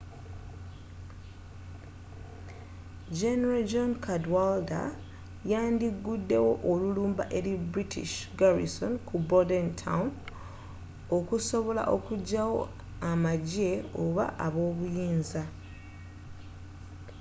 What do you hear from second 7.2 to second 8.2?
eri british